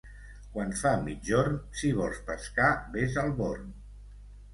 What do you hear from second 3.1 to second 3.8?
al Born.